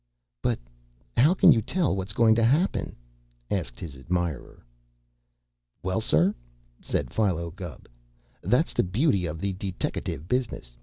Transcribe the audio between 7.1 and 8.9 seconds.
Philo Gubb, "that's the